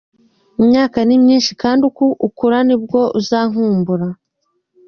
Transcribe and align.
Imyaka 0.61 0.97
ni 1.07 1.17
myinshi, 1.23 1.51
kandi 1.61 1.81
uko 1.89 2.03
ikura 2.27 2.57
nibwo 2.67 2.99
uzankumbura. 3.19 4.07